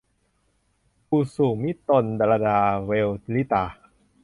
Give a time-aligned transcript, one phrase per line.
[1.09, 1.91] กุสุมิต
[2.31, 3.63] ลดาเวลลิตา